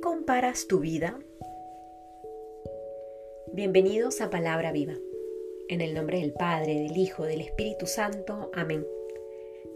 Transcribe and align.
comparas 0.00 0.66
tu 0.66 0.80
vida? 0.80 1.18
Bienvenidos 3.52 4.22
a 4.22 4.30
Palabra 4.30 4.72
Viva. 4.72 4.94
En 5.68 5.82
el 5.82 5.94
nombre 5.94 6.20
del 6.20 6.32
Padre, 6.32 6.80
del 6.80 6.96
Hijo, 6.96 7.24
del 7.24 7.42
Espíritu 7.42 7.86
Santo. 7.86 8.50
Amén. 8.54 8.86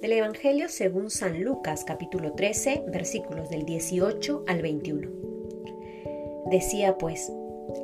Del 0.00 0.12
Evangelio 0.12 0.70
según 0.70 1.10
San 1.10 1.45
Lucas 1.45 1.84
capítulo 1.84 2.32
13 2.32 2.84
versículos 2.88 3.50
del 3.50 3.66
18 3.66 4.45
al 4.48 4.62
21. 4.62 5.10
Decía 6.46 6.96
pues, 6.96 7.30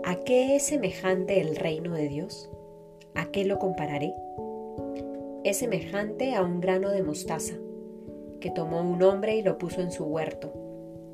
¿a 0.04 0.16
qué 0.24 0.56
es 0.56 0.64
semejante 0.64 1.40
el 1.40 1.56
reino 1.56 1.94
de 1.94 2.08
Dios? 2.08 2.50
¿A 3.14 3.26
qué 3.26 3.44
lo 3.44 3.58
compararé? 3.58 4.14
Es 5.44 5.58
semejante 5.58 6.34
a 6.34 6.42
un 6.42 6.60
grano 6.60 6.90
de 6.90 7.02
mostaza, 7.02 7.54
que 8.40 8.50
tomó 8.50 8.80
un 8.80 9.02
hombre 9.02 9.36
y 9.36 9.42
lo 9.42 9.58
puso 9.58 9.82
en 9.82 9.92
su 9.92 10.04
huerto 10.04 10.63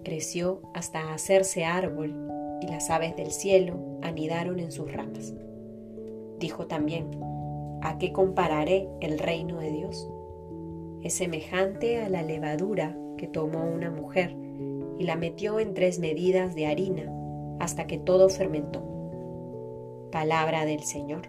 Creció 0.05 0.63
hasta 0.75 1.13
hacerse 1.13 1.65
árbol 1.65 2.15
y 2.63 2.67
las 2.67 2.91
aves 2.91 3.17
del 3.17 3.31
cielo 3.31 3.79
anidaron 4.03 4.59
en 4.59 4.73
sus 4.73 4.91
ramas. 4.91 5.35
Dijo 6.39 6.67
también, 6.67 7.11
¿a 7.83 7.99
qué 7.99 8.13
compararé 8.13 8.89
el 9.01 9.19
reino 9.19 9.59
de 9.61 9.71
Dios? 9.71 10.11
Es 11.03 11.15
semejante 11.15 12.01
a 12.01 12.09
la 12.09 12.23
levadura 12.23 12.97
que 13.19 13.27
tomó 13.27 13.65
una 13.65 13.91
mujer 13.91 14.35
y 14.99 15.05
la 15.05 15.17
metió 15.17 15.61
en 15.61 15.75
tres 15.75 15.99
medidas 15.99 16.55
de 16.55 16.67
harina 16.67 17.13
hasta 17.59 17.87
que 17.87 17.99
todo 17.99 18.29
fermentó. 18.31 18.83
Palabra 20.11 20.65
del 20.65 20.83
Señor. 20.83 21.29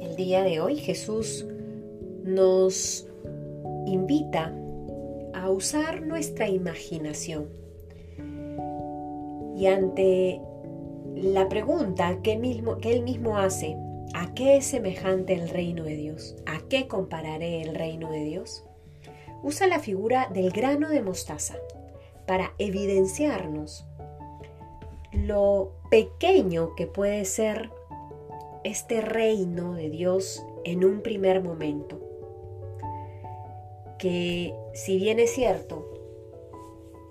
El 0.00 0.16
día 0.16 0.42
de 0.42 0.60
hoy 0.60 0.76
Jesús 0.76 1.46
nos 2.24 3.06
invita 3.86 4.54
a 5.42 5.50
usar 5.50 6.02
nuestra 6.02 6.48
imaginación. 6.48 7.50
Y 9.56 9.66
ante 9.66 10.40
la 11.16 11.48
pregunta 11.48 12.22
que, 12.22 12.38
mismo, 12.38 12.78
que 12.78 12.92
él 12.92 13.02
mismo 13.02 13.36
hace, 13.36 13.76
¿a 14.14 14.32
qué 14.34 14.56
es 14.56 14.66
semejante 14.66 15.34
el 15.34 15.48
reino 15.48 15.82
de 15.82 15.96
Dios? 15.96 16.36
¿A 16.46 16.60
qué 16.68 16.86
compararé 16.86 17.60
el 17.60 17.74
reino 17.74 18.12
de 18.12 18.22
Dios? 18.22 18.64
Usa 19.42 19.66
la 19.66 19.80
figura 19.80 20.30
del 20.32 20.52
grano 20.52 20.88
de 20.90 21.02
mostaza 21.02 21.56
para 22.24 22.54
evidenciarnos 22.58 23.84
lo 25.10 25.72
pequeño 25.90 26.76
que 26.76 26.86
puede 26.86 27.24
ser 27.24 27.70
este 28.62 29.00
reino 29.00 29.74
de 29.74 29.90
Dios 29.90 30.46
en 30.64 30.84
un 30.84 31.00
primer 31.02 31.42
momento 31.42 32.11
que 34.02 34.52
si 34.74 34.96
bien 34.96 35.20
es 35.20 35.30
cierto, 35.30 35.88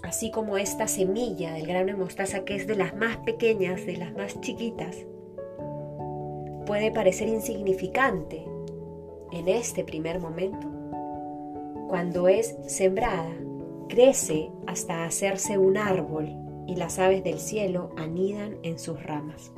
así 0.04 0.30
como 0.30 0.58
esta 0.58 0.90
semilla 0.90 1.54
del 1.54 1.66
grano 1.66 1.94
de 1.94 1.96
mostaza 1.96 2.44
que 2.44 2.54
es 2.54 2.68
de 2.68 2.76
las 2.76 2.94
más 2.98 3.16
pequeñas, 3.20 3.86
de 3.86 3.96
las 3.96 4.12
más 4.12 4.42
chiquitas, 4.42 4.98
puede 6.66 6.92
parecer 6.92 7.30
insignificante 7.30 8.44
en 9.32 9.48
este 9.48 9.86
primer 9.86 10.20
momento, 10.20 10.68
cuando 11.88 12.28
es 12.28 12.58
sembrada, 12.68 13.32
crece 13.88 14.52
hasta 14.68 15.06
hacerse 15.06 15.58
un 15.58 15.78
árbol 15.78 16.36
y 16.68 16.76
las 16.76 17.00
aves 17.00 17.24
del 17.24 17.40
cielo 17.40 17.92
anidan 17.96 18.58
en 18.64 18.78
sus 18.78 19.02
ramas. 19.02 19.54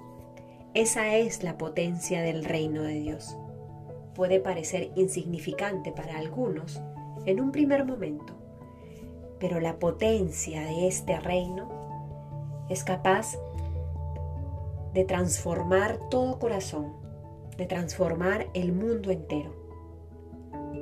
Esa 0.76 1.16
es 1.18 1.42
la 1.42 1.58
potencia 1.58 2.22
del 2.22 2.46
reino 2.46 2.84
de 2.84 3.00
Dios. 3.00 3.36
Puede 4.14 4.40
parecer 4.40 4.92
insignificante 4.96 5.92
para 5.92 6.20
algunos, 6.20 6.80
en 7.26 7.40
un 7.40 7.52
primer 7.52 7.86
momento, 7.86 8.34
pero 9.40 9.60
la 9.60 9.80
potencia 9.80 10.62
de 10.62 10.88
este 10.88 11.20
reino 11.20 11.70
es 12.70 12.84
capaz 12.84 13.38
de 14.94 15.04
transformar 15.06 16.00
todo 16.10 16.40
corazón, 16.40 16.94
de 17.58 17.66
transformar 17.66 18.48
el 18.54 18.74
mundo 18.74 19.12
entero, 19.12 19.54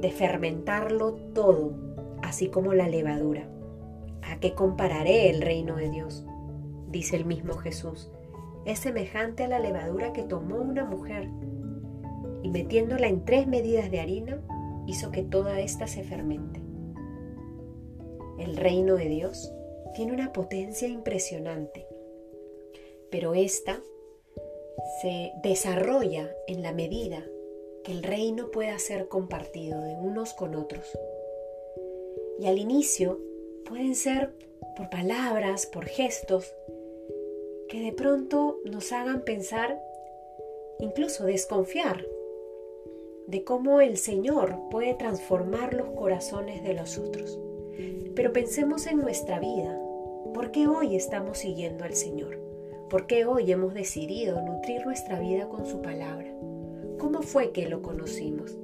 de 0.01 0.11
fermentarlo 0.11 1.13
todo, 1.33 1.73
así 2.21 2.49
como 2.49 2.73
la 2.73 2.87
levadura. 2.87 3.47
¿A 4.23 4.39
qué 4.39 4.53
compararé 4.53 5.29
el 5.29 5.41
reino 5.41 5.75
de 5.75 5.89
Dios? 5.89 6.25
Dice 6.89 7.15
el 7.15 7.25
mismo 7.25 7.53
Jesús. 7.53 8.11
Es 8.65 8.79
semejante 8.79 9.43
a 9.43 9.47
la 9.47 9.59
levadura 9.59 10.13
que 10.13 10.23
tomó 10.23 10.57
una 10.57 10.85
mujer 10.85 11.29
y 12.43 12.49
metiéndola 12.49 13.07
en 13.07 13.25
tres 13.25 13.47
medidas 13.47 13.89
de 13.89 13.99
harina, 13.99 14.41
hizo 14.87 15.11
que 15.11 15.23
toda 15.23 15.59
esta 15.59 15.87
se 15.87 16.03
fermente. 16.03 16.61
El 18.39 18.57
reino 18.57 18.95
de 18.95 19.07
Dios 19.07 19.53
tiene 19.93 20.13
una 20.13 20.33
potencia 20.33 20.87
impresionante, 20.87 21.87
pero 23.09 23.33
esta 23.33 23.81
se 25.01 25.31
desarrolla 25.43 26.33
en 26.47 26.63
la 26.63 26.73
medida 26.73 27.23
que 27.83 27.91
el 27.91 28.03
reino 28.03 28.51
pueda 28.51 28.77
ser 28.79 29.07
compartido 29.07 29.81
de 29.81 29.95
unos 29.95 30.33
con 30.33 30.55
otros. 30.55 30.85
Y 32.39 32.47
al 32.47 32.57
inicio 32.57 33.19
pueden 33.65 33.95
ser 33.95 34.33
por 34.75 34.89
palabras, 34.89 35.65
por 35.65 35.85
gestos, 35.85 36.55
que 37.69 37.79
de 37.81 37.91
pronto 37.91 38.59
nos 38.65 38.91
hagan 38.91 39.21
pensar, 39.21 39.81
incluso 40.79 41.25
desconfiar 41.25 42.05
de 43.31 43.45
cómo 43.45 43.79
el 43.79 43.95
Señor 43.95 44.57
puede 44.69 44.93
transformar 44.93 45.73
los 45.73 45.91
corazones 45.91 46.63
de 46.63 46.73
los 46.73 46.97
otros. 46.97 47.39
Pero 48.13 48.33
pensemos 48.33 48.87
en 48.87 48.97
nuestra 48.97 49.39
vida. 49.39 49.79
¿Por 50.33 50.51
qué 50.51 50.67
hoy 50.67 50.97
estamos 50.97 51.37
siguiendo 51.37 51.85
al 51.85 51.93
Señor? 51.93 52.37
¿Por 52.89 53.07
qué 53.07 53.25
hoy 53.25 53.49
hemos 53.49 53.73
decidido 53.73 54.41
nutrir 54.41 54.85
nuestra 54.85 55.17
vida 55.17 55.47
con 55.47 55.65
su 55.65 55.81
palabra? 55.81 56.29
¿Cómo 56.99 57.21
fue 57.21 57.53
que 57.53 57.69
lo 57.69 57.81
conocimos? 57.81 58.57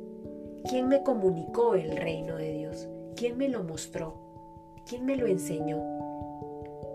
¿Quién 0.70 0.90
me 0.90 1.02
comunicó 1.02 1.76
el 1.76 1.96
reino 1.96 2.36
de 2.36 2.52
Dios? 2.52 2.90
¿Quién 3.16 3.38
me 3.38 3.48
lo 3.48 3.64
mostró? 3.64 4.16
¿Quién 4.86 5.06
me 5.06 5.16
lo 5.16 5.28
enseñó? 5.28 5.82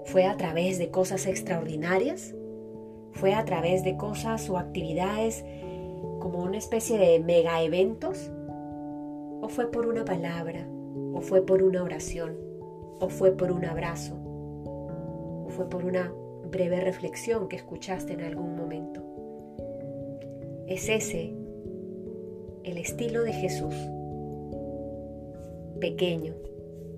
¿Fue 0.04 0.27
a 0.27 0.37
través 0.37 0.78
de 0.78 0.91
cosas 0.91 1.27
extraordinarias? 1.27 2.34
¿Fue 3.12 3.33
a 3.33 3.47
través 3.47 3.83
de 3.83 3.97
cosas 3.97 4.50
o 4.50 4.59
actividades 4.59 5.43
como 6.22 6.41
una 6.44 6.56
especie 6.56 6.99
de 6.99 7.19
mega 7.19 7.60
eventos? 7.62 8.31
¿O 9.41 9.49
fue 9.49 9.72
por 9.72 9.88
una 9.88 10.05
palabra? 10.05 10.69
¿O 11.15 11.21
fue 11.21 11.44
por 11.44 11.65
una 11.65 11.83
oración? 11.83 12.37
¿O 13.00 13.09
fue 13.09 13.33
por 13.33 13.50
un 13.50 13.65
abrazo? 13.65 14.15
¿O 14.15 15.49
fue 15.49 15.69
por 15.69 15.84
una 15.84 16.12
breve 16.49 16.81
reflexión 16.81 17.49
que 17.49 17.56
escuchaste 17.56 18.12
en 18.12 18.21
algún 18.21 18.56
momento? 18.56 19.03
Es 20.69 20.88
ese 20.88 21.34
el 22.62 22.78
estilo 22.78 23.25
de 23.25 23.33
Jesús. 23.33 23.75
Pequeño, 25.81 26.34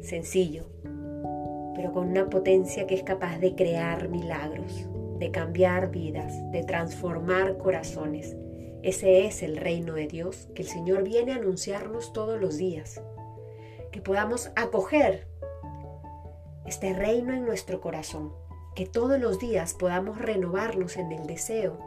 sencillo, 0.02 0.66
pero 1.74 1.92
con 1.92 2.08
una 2.08 2.28
potencia 2.28 2.86
que 2.86 2.94
es 2.94 3.02
capaz 3.02 3.38
de 3.38 3.54
crear 3.54 4.10
milagros, 4.10 4.86
de 5.18 5.30
cambiar 5.30 5.90
vidas, 5.90 6.34
de 6.52 6.62
transformar 6.62 7.56
corazones, 7.56 8.36
ese 8.84 9.24
es 9.24 9.42
el 9.42 9.56
reino 9.56 9.94
de 9.94 10.06
Dios 10.06 10.50
que 10.54 10.60
el 10.60 10.68
Señor 10.68 11.04
viene 11.04 11.32
a 11.32 11.36
anunciarnos 11.36 12.12
todos 12.12 12.38
los 12.38 12.58
días. 12.58 13.00
Que 13.90 14.02
podamos 14.02 14.50
acoger 14.56 15.26
este 16.66 16.92
reino 16.92 17.32
en 17.32 17.46
nuestro 17.46 17.80
corazón. 17.80 18.34
Que 18.74 18.84
todos 18.84 19.18
los 19.18 19.38
días 19.38 19.72
podamos 19.72 20.18
renovarnos 20.18 20.98
en 20.98 21.12
el 21.12 21.26
deseo 21.26 21.78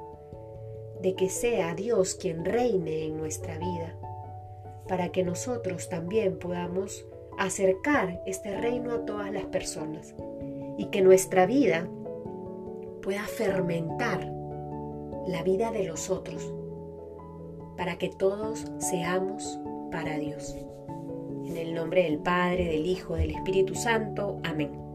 de 0.99 1.13
que 1.13 1.29
sea 1.29 1.75
Dios 1.75 2.15
quien 2.15 2.43
reine 2.43 3.05
en 3.05 3.15
nuestra 3.15 3.59
vida. 3.59 3.95
Para 4.87 5.11
que 5.11 5.23
nosotros 5.23 5.89
también 5.89 6.39
podamos 6.39 7.05
acercar 7.37 8.23
este 8.25 8.59
reino 8.59 8.91
a 8.91 9.05
todas 9.05 9.31
las 9.31 9.45
personas. 9.45 10.15
Y 10.79 10.85
que 10.85 11.03
nuestra 11.03 11.45
vida 11.45 11.87
pueda 13.03 13.21
fermentar 13.25 14.27
la 15.27 15.43
vida 15.43 15.69
de 15.69 15.83
los 15.83 16.09
otros 16.09 16.51
para 17.77 17.97
que 17.97 18.09
todos 18.09 18.65
seamos 18.79 19.59
para 19.91 20.17
Dios. 20.17 20.55
En 21.45 21.55
el 21.55 21.73
nombre 21.73 22.03
del 22.03 22.19
Padre, 22.19 22.65
del 22.65 22.85
Hijo, 22.85 23.15
del 23.15 23.31
Espíritu 23.31 23.75
Santo. 23.75 24.39
Amén. 24.43 24.86